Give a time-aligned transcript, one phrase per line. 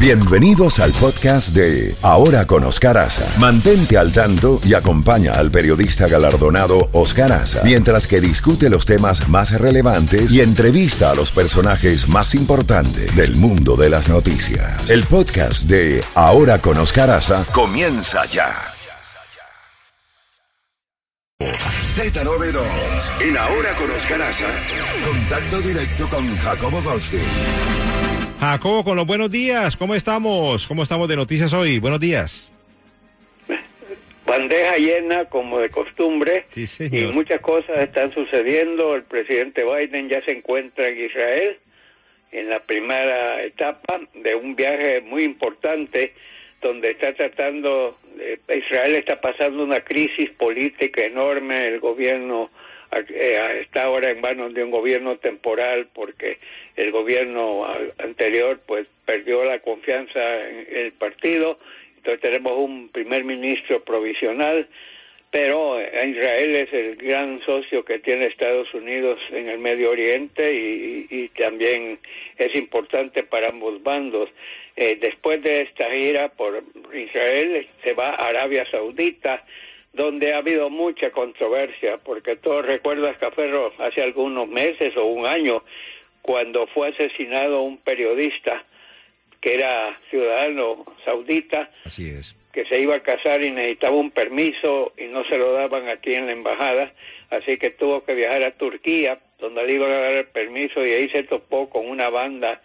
[0.00, 3.08] Bienvenidos al podcast de Ahora con Oscar.
[3.38, 9.28] Mantente al tanto y acompaña al periodista galardonado Oscar Aza mientras que discute los temas
[9.28, 14.88] más relevantes y entrevista a los personajes más importantes del mundo de las noticias.
[14.88, 17.10] El podcast de Ahora con Oscar
[17.52, 18.54] comienza ya.
[21.96, 22.62] Z92
[23.20, 24.20] en Ahora con Oscar.
[25.04, 27.97] Contacto directo con Jacobo Goldstein.
[28.40, 30.68] Jacobo, con los buenos días, ¿cómo estamos?
[30.68, 31.80] ¿Cómo estamos de noticias hoy?
[31.80, 32.52] Buenos días.
[34.24, 38.94] Bandeja llena, como de costumbre, Sí, y muchas cosas están sucediendo.
[38.94, 41.58] El presidente Biden ya se encuentra en Israel
[42.30, 46.14] en la primera etapa de un viaje muy importante
[46.60, 52.50] donde está tratando, eh, Israel está pasando una crisis política enorme, el gobierno
[52.90, 56.38] está ahora en manos de un gobierno temporal porque
[56.76, 57.66] el gobierno
[57.98, 61.58] anterior pues perdió la confianza en el partido,
[61.96, 64.66] entonces tenemos un primer ministro provisional,
[65.30, 70.54] pero eh, Israel es el gran socio que tiene Estados Unidos en el Medio Oriente
[70.54, 71.98] y- y también
[72.38, 74.30] es importante para ambos bandos.
[74.76, 76.62] Eh, después de esta gira por
[76.94, 79.44] Israel se va a Arabia Saudita,
[79.98, 85.64] donde ha habido mucha controversia, porque todos recuerdas, Caferro, hace algunos meses o un año,
[86.22, 88.64] cuando fue asesinado un periodista
[89.40, 92.36] que era ciudadano saudita, Así es.
[92.52, 96.14] que se iba a casar y necesitaba un permiso y no se lo daban aquí
[96.14, 96.92] en la embajada,
[97.30, 100.92] así que tuvo que viajar a Turquía, donde le iban a dar el permiso y
[100.92, 102.62] ahí se topó con una banda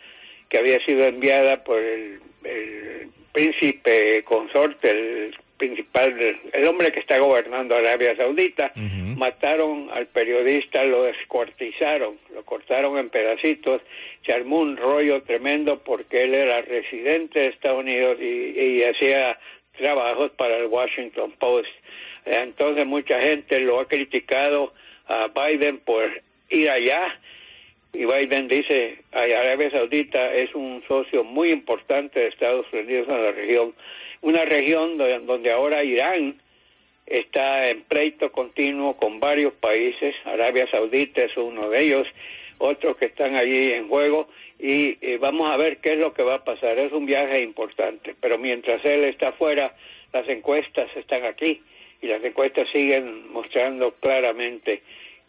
[0.50, 7.20] que había sido enviada por el, el príncipe consorte, el principal, el hombre que está
[7.20, 13.82] gobernando Arabia Saudita, mataron al periodista, lo descuartizaron, lo cortaron en pedacitos,
[14.26, 19.38] se armó un rollo tremendo porque él era residente de Estados Unidos y, y hacía
[19.78, 21.70] trabajos para el Washington Post.
[22.26, 24.74] Entonces mucha gente lo ha criticado
[25.08, 26.10] a Biden por
[26.50, 27.20] ir allá
[27.94, 33.24] y Biden dice "Ay, Arabia Saudita es un socio muy importante de Estados Unidos en
[33.24, 33.74] la región,
[34.22, 36.42] una región do- donde ahora Irán
[37.06, 42.08] está en pleito continuo con varios países, Arabia Saudita es uno de ellos,
[42.58, 44.28] otros que están allí en juego.
[44.60, 46.80] Y eh, vamos a ver qué es lo que va a pasar.
[46.80, 49.76] Es un viaje importante, pero mientras él está afuera,
[50.14, 51.62] las encuestas están aquí.
[52.02, 54.82] Y las encuestas siguen mostrando claramente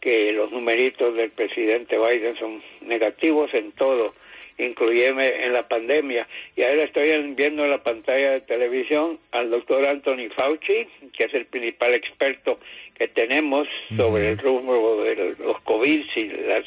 [0.05, 4.15] que los numeritos del presidente Biden son negativos en todo,
[4.59, 6.29] incluyendo en la pandemia.
[6.55, 11.25] Y ahora estoy en- viendo en la pantalla de televisión al doctor Anthony Fauci, que
[11.25, 12.61] es el principal experto
[12.99, 13.67] que tenemos
[13.97, 16.65] sobre el rumbo de los COVID y las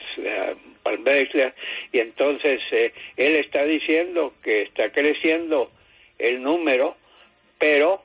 [0.81, 1.53] pandemias.
[1.93, 5.69] Y entonces eh, él está diciendo que está creciendo
[6.17, 6.97] el número,
[7.59, 8.01] pero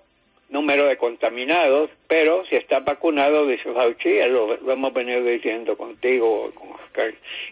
[0.53, 6.53] número de contaminados, pero si estás vacunado, dice Fauci, lo, lo hemos venido diciendo contigo,
[6.55, 6.73] con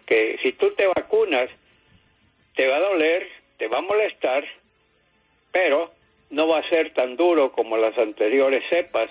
[0.07, 1.49] que si tú te vacunas,
[2.55, 4.45] te va a doler, te va a molestar,
[5.51, 5.91] pero
[6.29, 9.11] no va a ser tan duro como las anteriores cepas.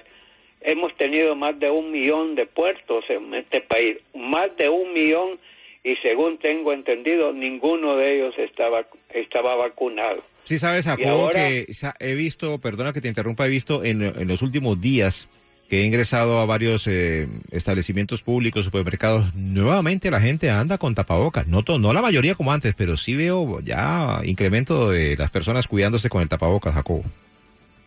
[0.62, 5.40] Hemos tenido más de un millón de puertos en este país, más de un millón,
[5.84, 10.22] y según tengo entendido, ninguno de ellos estaba, estaba vacunado.
[10.46, 11.68] Sí, sabes, Jacobo, ahora- que
[12.00, 15.28] he visto, perdona que te interrumpa, he visto en, en los últimos días
[15.70, 21.46] que he ingresado a varios eh, establecimientos públicos, supermercados, nuevamente la gente anda con tapabocas.
[21.46, 25.68] No, to- no la mayoría como antes, pero sí veo ya incremento de las personas
[25.68, 27.04] cuidándose con el tapabocas, Jacobo.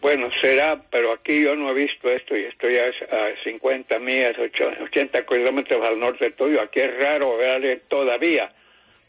[0.00, 4.34] Bueno, será, pero aquí yo no he visto esto y estoy a, a 50 millas,
[4.38, 6.60] ocho- 80 kilómetros al norte tuyo.
[6.62, 8.52] Aquí es raro ver todavía,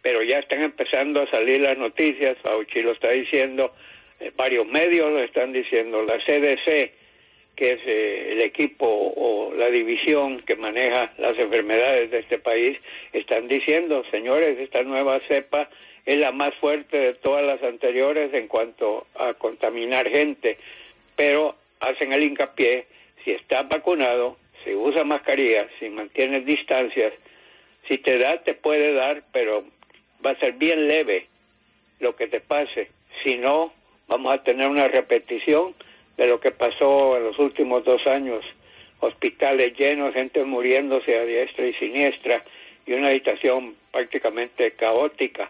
[0.03, 2.37] pero ya están empezando a salir las noticias.
[2.43, 3.73] Fauci lo está diciendo,
[4.19, 6.03] eh, varios medios lo están diciendo.
[6.03, 6.91] La CDC,
[7.55, 12.77] que es eh, el equipo o la división que maneja las enfermedades de este país,
[13.13, 15.69] están diciendo, señores, esta nueva cepa
[16.05, 20.57] es la más fuerte de todas las anteriores en cuanto a contaminar gente,
[21.15, 22.87] pero hacen el hincapié,
[23.23, 24.35] si estás vacunado,
[24.65, 27.13] si usas mascarilla, si mantienes distancias,
[27.87, 29.63] si te da, te puede dar, pero
[30.25, 31.27] va a ser bien leve
[31.99, 32.89] lo que te pase.
[33.23, 33.73] Si no,
[34.07, 35.75] vamos a tener una repetición
[36.17, 38.43] de lo que pasó en los últimos dos años.
[38.99, 42.43] Hospitales llenos, gente muriéndose a diestra y siniestra
[42.85, 45.49] y una situación prácticamente caótica.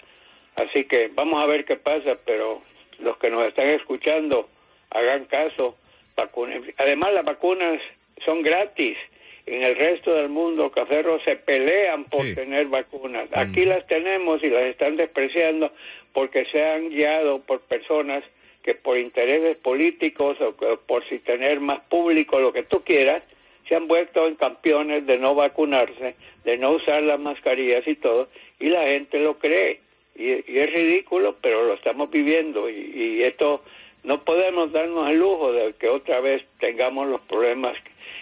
[0.55, 2.61] Así que vamos a ver qué pasa, pero
[2.99, 4.49] los que nos están escuchando,
[4.89, 5.75] hagan caso.
[6.15, 6.73] vacunen.
[6.77, 7.79] Además, las vacunas
[8.23, 8.97] son gratis
[9.45, 13.29] en el resto del mundo, caferros se pelean por tener vacunas.
[13.29, 13.39] Mm.
[13.39, 15.71] Aquí las tenemos y las están despreciando
[16.13, 18.23] porque se han guiado por personas
[18.63, 20.55] que por intereses políticos o
[20.87, 23.21] por si tener más público, lo que tú quieras,
[23.67, 28.29] se han vuelto en campeones de no vacunarse, de no usar las mascarillas y todo,
[28.59, 29.81] y la gente lo cree.
[30.15, 33.63] Y, es ridículo, pero lo estamos viviendo y, y, esto
[34.03, 37.75] no podemos darnos el lujo de que otra vez tengamos los problemas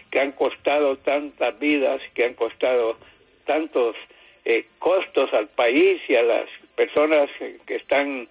[0.10, 2.98] que han costado tantas vidas, que han costado
[3.46, 3.96] tantos
[4.46, 6.46] eh, costos al país y a las
[6.76, 7.30] personas
[7.66, 8.28] que, están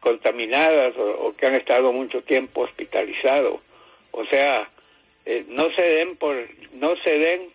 [0.00, 3.60] contaminadas o, que han estado mucho tiempo hospitalizados.
[4.12, 4.70] O sea,
[5.26, 6.36] eh, no se den por
[6.72, 7.50] no se den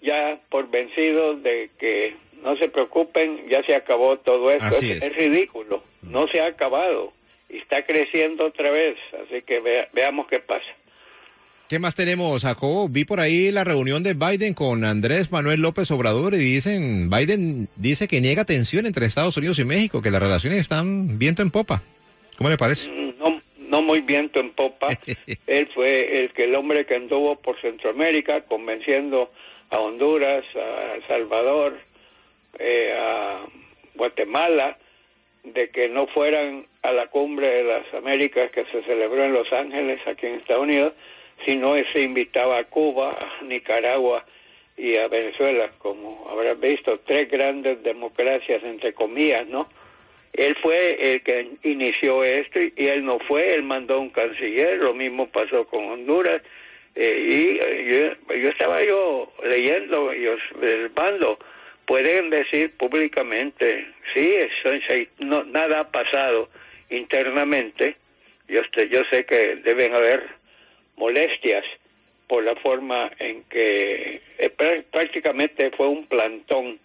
[0.00, 4.76] ya por vencidos de que no se preocupen, ya se acabó todo esto.
[4.80, 7.12] Es, ridículo, no se ha acabado
[7.48, 10.66] y está creciendo otra vez, así que veamos qué pasa.
[11.68, 12.90] ¿Qué más tenemos, Jacobo?
[12.90, 17.68] Vi por ahí la reunión de Biden con Andrés Manuel López Obrador y dicen, Biden
[17.76, 21.50] dice que niega tensión entre Estados Unidos y México, que las relaciones están viento en
[21.50, 21.82] popa.
[22.36, 22.90] ¿Cómo le parece?
[22.90, 24.90] Mm, no, no muy viento en popa.
[25.46, 29.32] Él fue el que el hombre que anduvo por Centroamérica convenciendo
[29.70, 31.78] a Honduras, a El Salvador,
[32.58, 33.40] eh, a
[33.94, 34.76] Guatemala,
[35.44, 39.50] de que no fueran a la cumbre de las Américas que se celebró en Los
[39.50, 40.92] Ángeles, aquí en Estados Unidos,
[41.44, 44.24] sino se invitaba a Cuba, Nicaragua
[44.76, 49.68] y a Venezuela, como habrás visto, tres grandes democracias, entre comillas, ¿no?
[50.32, 54.92] Él fue el que inició esto y, él no fue, él mandó un canciller, lo
[54.92, 56.42] mismo pasó con Honduras.
[56.96, 60.36] Eh, y eh, yo, estaba yo leyendo, yo
[60.94, 61.38] bando
[61.86, 64.70] pueden decir públicamente, sí, eso,
[65.18, 66.48] no, nada ha pasado
[66.90, 67.96] internamente.
[68.48, 70.28] Yo, yo sé que deben haber
[70.96, 71.64] molestias
[72.26, 74.50] por la forma en que eh,
[74.90, 76.78] prácticamente fue un plantón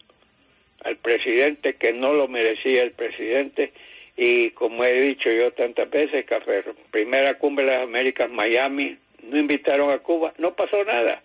[0.84, 3.72] al presidente que no lo merecía el presidente
[4.22, 6.62] y como he dicho yo tantas veces, Café,
[6.92, 11.24] primera cumbre de las Américas, Miami, no invitaron a Cuba, no pasó nada.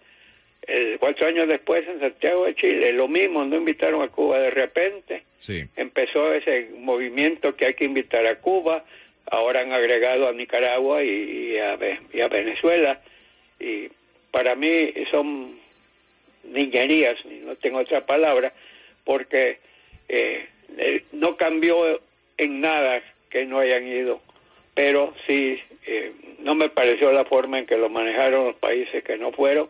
[1.00, 4.38] cuatro años después en Santiago de Chile, lo mismo, no invitaron a Cuba.
[4.38, 5.24] De repente
[5.74, 8.84] empezó ese movimiento que hay que invitar a Cuba,
[9.30, 13.00] ahora han agregado a Nicaragua y, a, Venezuela,
[13.58, 13.88] y
[14.30, 15.58] para mí son
[16.44, 18.52] niñerías, no tengo otra palabra,
[19.04, 19.58] porque
[20.08, 20.46] eh,
[21.12, 22.00] no cambió
[22.36, 24.20] en nada que no hayan ido,
[24.74, 29.16] pero sí eh, no me pareció la forma en que lo manejaron los países que
[29.16, 29.68] no fueron.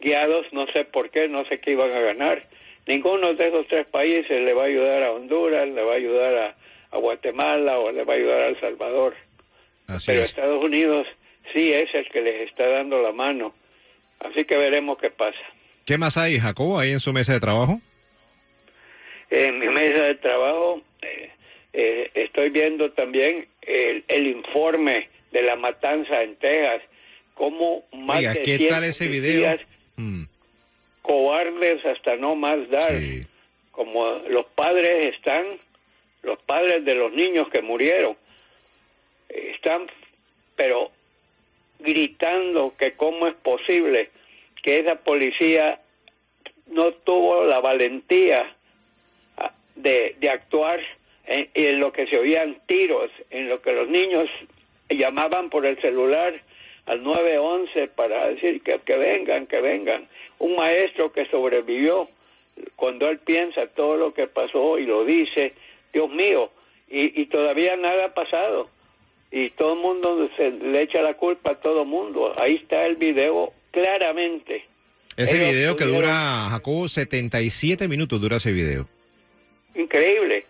[0.00, 2.46] Guiados, no sé por qué, no sé qué iban a ganar.
[2.86, 6.38] Ninguno de esos tres países le va a ayudar a Honduras, le va a ayudar
[6.38, 6.56] a,
[6.96, 9.14] Guatemala o le va a ayudar a El Salvador.
[10.04, 11.06] pero Estados Unidos
[11.52, 13.54] sí es el que les está dando la mano.
[14.20, 15.38] Así que veremos qué pasa.
[15.84, 17.80] ¿Qué más hay, Jacobo, ahí en su mesa de trabajo?
[19.30, 21.30] En mi mesa de trabajo eh,
[21.72, 26.82] eh, estoy viendo también el, informe de la matanza en Texas,
[27.34, 29.56] cómo más de ¿qué tal ese video?
[29.96, 30.24] Mm.
[31.02, 32.94] cobardes hasta no más dar,
[33.70, 35.44] como los padres están,
[36.26, 38.16] los padres de los niños que murieron,
[39.28, 39.86] están,
[40.54, 40.90] pero
[41.78, 44.10] gritando que cómo es posible
[44.62, 45.80] que esa policía
[46.66, 48.54] no tuvo la valentía
[49.76, 50.80] de, de actuar
[51.26, 54.28] en, en, lo que se oían tiros, en lo que los niños
[54.88, 56.34] llamaban por el celular
[56.86, 60.08] al 911 para decir que, que vengan, que vengan.
[60.38, 62.08] Un maestro que sobrevivió,
[62.74, 65.52] cuando él piensa todo lo que pasó y lo dice,
[65.96, 66.50] Dios mío,
[66.88, 68.68] y, y todavía nada ha pasado.
[69.30, 72.34] Y todo el mundo se le echa la culpa a todo el mundo.
[72.38, 74.64] Ahí está el video claramente.
[75.16, 78.86] Ese video que dura, Jacobo, 77 minutos dura ese video
[79.76, 80.46] increíble,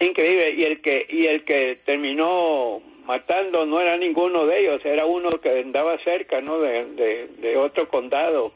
[0.00, 0.54] increíble.
[0.56, 5.40] Y el que y el que terminó matando no era ninguno de ellos, era uno
[5.40, 6.60] que andaba cerca, ¿no?
[6.60, 8.52] De, de, otro condado.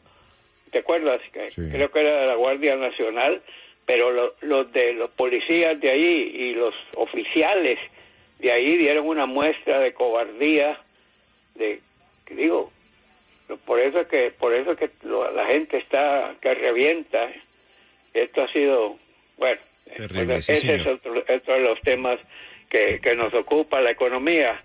[0.71, 1.21] ¿Te acuerdas?
[1.33, 3.43] Creo que era de la Guardia Nacional,
[3.87, 7.79] pero los de los policías de ahí y los oficiales
[8.39, 10.81] de ahí dieron una muestra de cobardía,
[11.55, 11.81] de,
[12.31, 12.73] digo,
[13.65, 17.31] por eso es que por eso es que la gente está que revienta.
[18.13, 18.99] Esto ha sido,
[19.37, 22.19] bueno, ese es otro, de los temas
[22.71, 24.63] que, que nos ocupa, la economía.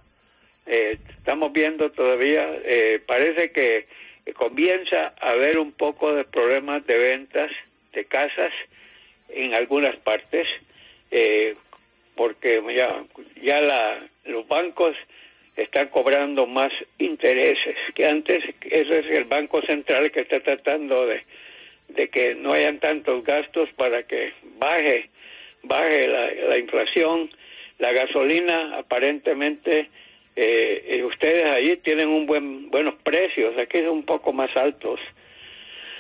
[0.66, 3.88] Eh, estamos viendo todavía, eh, parece que
[4.34, 7.52] comienza a haber un poco de problemas de ventas
[7.94, 8.54] de casas
[9.30, 10.48] en algunas partes,
[11.12, 11.56] eh,
[12.16, 13.04] porque ya,
[13.42, 14.96] ya la, los bancos
[15.56, 18.44] está cobrando más intereses que antes.
[18.62, 21.24] Eso es el Banco Central que está tratando de,
[21.90, 25.10] de que no hayan tantos gastos para que baje,
[25.64, 27.30] baje la, la inflación.
[27.78, 29.90] La gasolina aparentemente
[30.42, 35.00] eh, ustedes allí tienen un buen buenos precios, aquí son un poco más altos.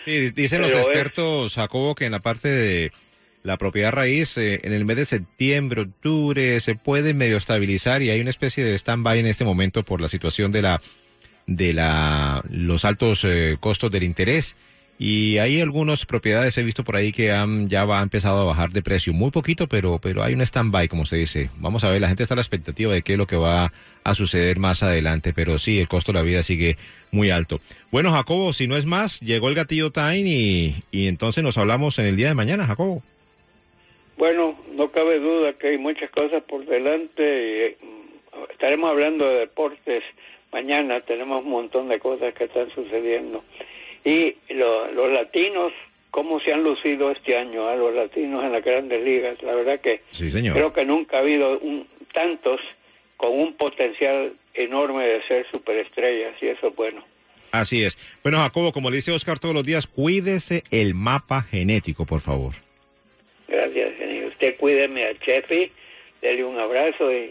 [0.05, 2.91] Sí, dicen los expertos, Jacobo, que en la parte de
[3.43, 8.10] la propiedad raíz, eh, en el mes de septiembre, octubre, se puede medio estabilizar y
[8.10, 10.81] hay una especie de stand-by en este momento por la situación de la
[11.48, 14.55] de la los altos eh, costos del interés.
[15.01, 18.72] Y hay algunas propiedades he visto por ahí que han ya va, empezado a bajar
[18.72, 21.50] de precio muy poquito pero pero hay un stand-by como se dice.
[21.55, 23.72] Vamos a ver la gente está a la expectativa de qué es lo que va
[24.03, 26.77] a suceder más adelante pero sí el costo de la vida sigue
[27.12, 27.62] muy alto.
[27.91, 31.98] Bueno Jacobo si no es más llegó el gatillo time y, y entonces nos hablamos
[31.98, 33.01] en el día de mañana Jacobo
[34.19, 39.39] bueno no cabe duda que hay muchas cosas por delante y mm, estaremos hablando de
[39.39, 40.03] deportes
[40.51, 43.43] mañana tenemos un montón de cosas que están sucediendo
[44.03, 45.73] y los latinos,
[46.11, 49.41] cómo se han lucido este año a los latinos en las grandes ligas.
[49.43, 50.01] La verdad que
[50.53, 52.61] creo que nunca ha habido un, tantos
[53.17, 57.03] con un potencial enorme de ser superestrellas y eso es bueno.
[57.51, 57.97] Así es.
[58.23, 62.53] Bueno, Jacobo, como le dice Oscar todos los días, cuídese el mapa genético, por favor.
[63.47, 64.08] Gracias, señor.
[64.39, 65.69] Usted cuídeme a Chefi,
[66.22, 67.27] dele un abrazo y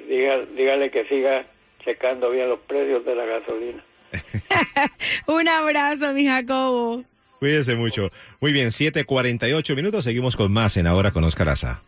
[0.55, 1.47] dígale que siga
[1.83, 3.83] checando bien los precios de la gasolina.
[5.27, 7.03] Un abrazo, mi Jacobo.
[7.38, 8.11] Cuídese mucho.
[8.41, 10.05] Muy bien, 7:48 minutos.
[10.05, 11.83] Seguimos con más en Ahora con Oscar Aza.